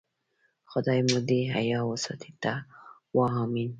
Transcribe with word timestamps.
خدای 0.71 0.99
مو 1.09 1.17
دې 1.29 1.41
حیا 1.55 1.79
وساتي، 1.91 2.31
ته 2.43 2.53
وا 3.15 3.25
آمین. 3.43 3.69